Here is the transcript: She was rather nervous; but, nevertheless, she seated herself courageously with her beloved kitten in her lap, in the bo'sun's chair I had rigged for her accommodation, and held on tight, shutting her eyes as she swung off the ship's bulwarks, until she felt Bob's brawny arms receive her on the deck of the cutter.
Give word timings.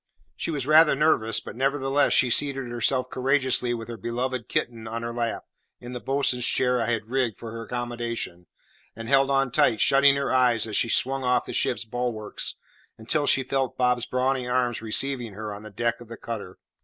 She 0.35 0.49
was 0.49 0.65
rather 0.65 0.95
nervous; 0.95 1.39
but, 1.39 1.55
nevertheless, 1.55 2.11
she 2.11 2.31
seated 2.31 2.65
herself 2.69 3.11
courageously 3.11 3.75
with 3.75 3.87
her 3.87 3.97
beloved 3.97 4.47
kitten 4.49 4.87
in 4.87 5.03
her 5.03 5.13
lap, 5.13 5.43
in 5.79 5.91
the 5.91 5.99
bo'sun's 5.99 6.43
chair 6.47 6.81
I 6.81 6.87
had 6.87 7.11
rigged 7.11 7.37
for 7.37 7.51
her 7.51 7.65
accommodation, 7.65 8.47
and 8.95 9.07
held 9.07 9.29
on 9.29 9.51
tight, 9.51 9.79
shutting 9.79 10.15
her 10.15 10.33
eyes 10.33 10.65
as 10.65 10.75
she 10.75 10.89
swung 10.89 11.23
off 11.23 11.45
the 11.45 11.53
ship's 11.53 11.85
bulwarks, 11.85 12.55
until 12.97 13.27
she 13.27 13.43
felt 13.43 13.77
Bob's 13.77 14.07
brawny 14.07 14.47
arms 14.47 14.81
receive 14.81 15.19
her 15.35 15.53
on 15.53 15.61
the 15.61 15.69
deck 15.69 16.01
of 16.01 16.07
the 16.07 16.17
cutter. 16.17 16.57